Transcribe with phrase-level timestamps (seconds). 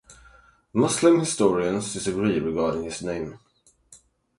[0.73, 3.37] Muslim historians disagree regarding his name.